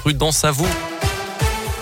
[0.00, 0.66] prudence à vous.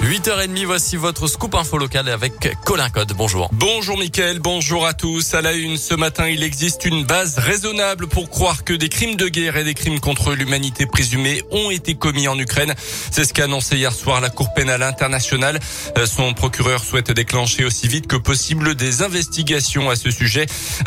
[0.03, 3.13] 8h30, voici votre scoop info local avec Colin Code.
[3.17, 3.51] Bonjour.
[3.53, 5.35] Bonjour Mickaël, bonjour à tous.
[5.35, 9.17] À la une, ce matin, il existe une base raisonnable pour croire que des crimes
[9.17, 12.75] de guerre et des crimes contre l'humanité présumés ont été commis en Ukraine.
[13.11, 15.59] C'est ce qu'a annoncé hier soir la Cour pénale internationale.
[15.99, 20.47] Euh, son procureur souhaite déclencher aussi vite que possible des investigations à ce sujet.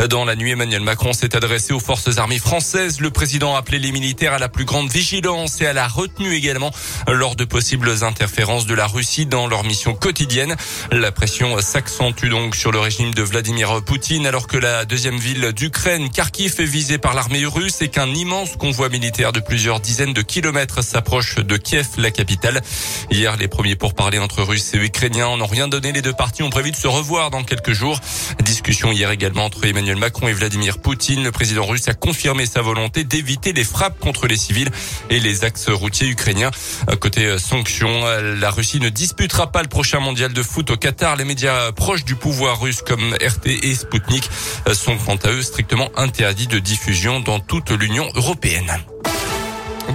[0.09, 3.01] Dans la nuit, Emmanuel Macron s'est adressé aux forces armées françaises.
[3.01, 6.33] Le président a appelé les militaires à la plus grande vigilance et à la retenue
[6.33, 6.71] également
[7.09, 10.55] lors de possibles interférences de la Russie dans leur mission quotidienne.
[10.91, 15.53] La pression s'accentue donc sur le régime de Vladimir Poutine alors que la deuxième ville
[15.53, 20.13] d'Ukraine, Kharkiv, est visée par l'armée russe et qu'un immense convoi militaire de plusieurs dizaines
[20.13, 22.61] de kilomètres s'approche de Kiev, la capitale.
[23.09, 25.91] Hier, les premiers pourparlers entre Russes et Ukrainiens n'ont rien donné.
[25.91, 27.99] Les deux parties ont prévu de se revoir dans quelques jours.
[28.43, 31.23] Discussion hier également entre Emmanuel Macron et Vladimir Poutine.
[31.23, 34.69] Le président russe a confirmé sa volonté d'éviter les frappes contre les civils
[35.09, 36.51] et les axes routiers ukrainiens.
[36.99, 38.05] Côté sanctions,
[38.39, 41.15] la Russie ne disputera pas le prochain mondial de foot au Qatar.
[41.15, 44.29] Les médias proches du pouvoir russe comme RT et Sputnik
[44.73, 48.71] sont quant à eux strictement interdits de diffusion dans toute l'Union européenne.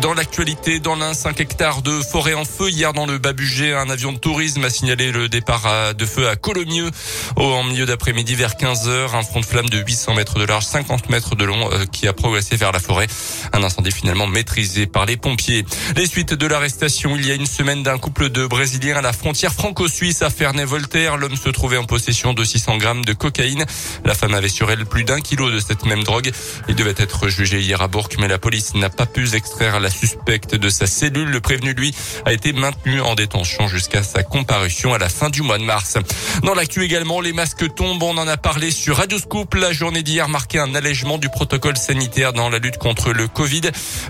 [0.01, 2.69] Dans l'actualité, dans l'un, 5 hectares de forêt en feu.
[2.69, 6.37] Hier, dans le Babugé, un avion de tourisme a signalé le départ de feu à
[6.37, 6.91] Colomieux.
[7.37, 10.65] En milieu d'après-midi, vers 15 heures, un front de flamme de 800 mètres de large,
[10.65, 13.07] 50 mètres de long, euh, qui a progressé vers la forêt.
[13.53, 15.65] Un incendie finalement maîtrisé par les pompiers.
[15.97, 19.13] Les suites de l'arrestation il y a une semaine d'un couple de Brésiliens à la
[19.13, 21.17] frontière franco-suisse à Ferney-Voltaire.
[21.17, 23.65] L'homme se trouvait en possession de 600 grammes de cocaïne.
[24.05, 26.31] La femme avait sur elle plus d'un kilo de cette même drogue.
[26.69, 29.86] Il devait être jugé hier à Bourg, mais la police n'a pas pu extraire la
[29.91, 31.29] suspecte de sa cellule.
[31.29, 35.43] Le prévenu, lui, a été maintenu en détention jusqu'à sa comparution à la fin du
[35.43, 35.97] mois de mars.
[36.43, 38.03] Dans l'actu également, les masques tombent.
[38.03, 39.55] On en a parlé sur Radio Scoop.
[39.55, 43.63] La journée d'hier marquait un allègement du protocole sanitaire dans la lutte contre le Covid.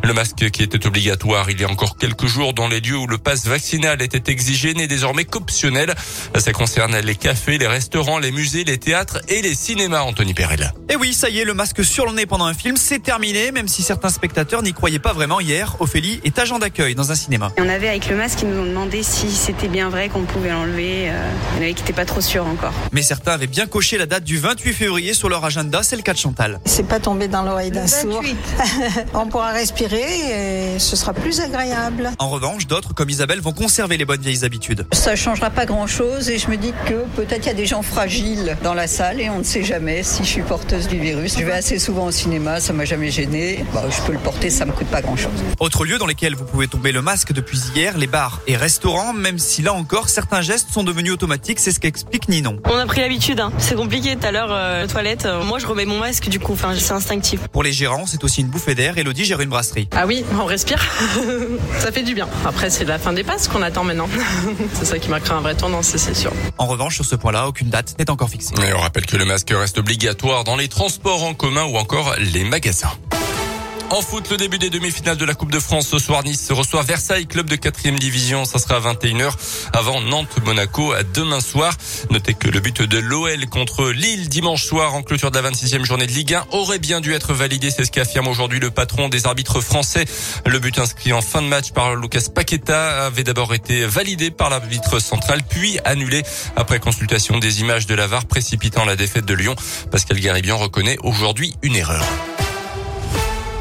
[0.02, 1.16] Le masque qui était obligatoire
[1.48, 4.74] il y a encore quelques jours dans les lieux où le passe vaccinal était exigé
[4.74, 5.94] n'est désormais qu'optionnel.
[6.36, 10.72] Ça concerne les cafés, les restaurants, les musées, les théâtres et les cinémas, Anthony Perel.
[10.90, 13.52] Et oui, ça y est, le masque sur le nez pendant un film, c'est terminé,
[13.52, 15.55] même si certains spectateurs n'y croyaient pas vraiment hier.
[15.78, 17.52] Ophélie est agent d'accueil dans un cinéma.
[17.58, 20.50] On avait avec le masque, ils nous ont demandé si c'était bien vrai qu'on pouvait
[20.50, 21.08] l'enlever.
[21.08, 22.72] Euh, il y en avait qui n'étaient pas trop sûrs encore.
[22.92, 26.02] Mais certains avaient bien coché la date du 28 février sur leur agenda, c'est le
[26.02, 26.60] cas de Chantal.
[26.64, 28.22] C'est pas tombé dans l'oreille d'un sourd.
[29.14, 32.10] On pourra respirer et ce sera plus agréable.
[32.18, 34.86] En revanche, d'autres comme Isabelle vont conserver les bonnes vieilles habitudes.
[34.92, 37.66] Ça changera pas grand chose et je me dis que peut-être il y a des
[37.66, 40.98] gens fragiles dans la salle et on ne sait jamais si je suis porteuse du
[40.98, 41.38] virus.
[41.38, 43.64] Je vais assez souvent au cinéma, ça m'a jamais gêné.
[43.72, 45.32] Bah, je peux le porter, ça me coûte pas grand chose.
[45.60, 49.12] Autre lieu dans lesquels vous pouvez tomber le masque depuis hier, les bars et restaurants,
[49.12, 52.60] même si là encore certains gestes sont devenus automatiques, c'est ce qu'explique Ninon.
[52.64, 53.52] On a pris l'habitude, hein.
[53.58, 56.52] c'est compliqué tout à l'heure, euh, toilette, euh, moi je remets mon masque du coup,
[56.52, 57.40] enfin c'est instinctif.
[57.48, 58.98] Pour les gérants, c'est aussi une bouffée d'air.
[58.98, 59.88] Elodie gère une brasserie.
[59.92, 60.84] Ah oui, on respire,
[61.78, 62.28] ça fait du bien.
[62.44, 64.08] Après c'est la fin des passes qu'on attend maintenant.
[64.74, 66.32] c'est ça qui m'a créé un vrai tournant, c'est sûr.
[66.58, 68.54] En revanche, sur ce point-là, aucune date n'est encore fixée.
[68.66, 72.14] Et on rappelle que le masque reste obligatoire dans les transports en commun ou encore
[72.18, 72.92] les magasins.
[73.90, 76.24] En foot, le début des demi-finales de la Coupe de France ce soir.
[76.24, 78.44] Nice reçoit Versailles, club de quatrième division.
[78.44, 79.32] Ça sera à 21h
[79.72, 81.72] avant Nantes-Monaco à demain soir.
[82.10, 85.84] Notez que le but de l'OL contre Lille dimanche soir en clôture de la 26e
[85.84, 87.70] journée de Ligue 1 aurait bien dû être validé.
[87.70, 90.04] C'est ce qu'affirme aujourd'hui le patron des arbitres français.
[90.44, 94.50] Le but inscrit en fin de match par Lucas Paqueta avait d'abord été validé par
[94.50, 96.24] l'arbitre central puis annulé
[96.56, 99.54] après consultation des images de la VAR précipitant la défaite de Lyon.
[99.92, 102.04] Pascal Garibian reconnaît aujourd'hui une erreur.